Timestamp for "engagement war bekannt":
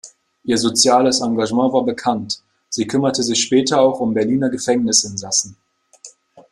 1.21-2.41